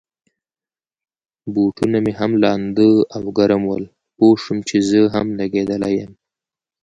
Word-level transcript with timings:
بوټونه 1.53 1.97
مې 2.05 2.13
هم 2.19 2.31
لانده 2.43 2.91
او 3.15 3.23
ګرم 3.37 3.63
ول، 3.67 3.83
پوه 4.17 4.35
شوم 4.43 4.59
چي 4.67 4.77
زه 4.89 5.01
هم 5.13 5.27
لګېدلی 5.39 5.93
یم. 5.99 6.13